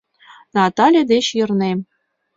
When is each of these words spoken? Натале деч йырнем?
Натале 0.55 1.01
деч 1.11 1.25
йырнем? 1.37 1.79